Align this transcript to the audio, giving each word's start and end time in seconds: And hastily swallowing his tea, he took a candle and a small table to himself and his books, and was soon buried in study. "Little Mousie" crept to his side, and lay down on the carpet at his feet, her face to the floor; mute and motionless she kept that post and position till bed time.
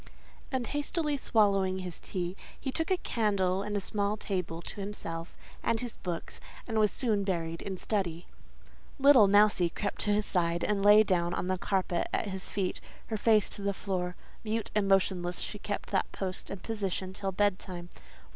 And 0.51 0.65
hastily 0.65 1.15
swallowing 1.15 1.77
his 1.77 1.99
tea, 1.99 2.35
he 2.59 2.71
took 2.71 2.89
a 2.89 2.97
candle 2.97 3.61
and 3.61 3.77
a 3.77 3.79
small 3.79 4.17
table 4.17 4.59
to 4.63 4.79
himself 4.81 5.37
and 5.61 5.79
his 5.79 5.97
books, 5.97 6.39
and 6.67 6.79
was 6.79 6.89
soon 6.89 7.23
buried 7.23 7.61
in 7.61 7.77
study. 7.77 8.25
"Little 8.97 9.27
Mousie" 9.27 9.69
crept 9.69 10.01
to 10.01 10.11
his 10.11 10.25
side, 10.25 10.63
and 10.63 10.83
lay 10.83 11.03
down 11.03 11.35
on 11.35 11.45
the 11.45 11.57
carpet 11.59 12.07
at 12.11 12.25
his 12.29 12.49
feet, 12.49 12.81
her 13.09 13.17
face 13.17 13.47
to 13.49 13.61
the 13.61 13.75
floor; 13.75 14.15
mute 14.43 14.71
and 14.73 14.87
motionless 14.87 15.39
she 15.41 15.59
kept 15.59 15.91
that 15.91 16.11
post 16.11 16.49
and 16.49 16.63
position 16.63 17.13
till 17.13 17.31
bed 17.31 17.59
time. 17.59 17.89